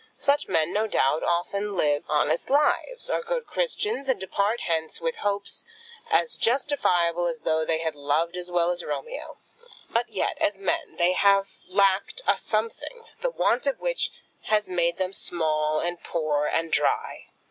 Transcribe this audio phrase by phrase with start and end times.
[0.17, 5.17] Such men, no doubt, often live honest lives, are good Christians, and depart hence with
[5.17, 5.63] hopes
[6.09, 9.37] as justifiable as though they had loved as well as Romeo.
[9.91, 14.09] But yet, as men, they have lacked a something, the want of which
[14.45, 17.27] has made them small and poor and dry.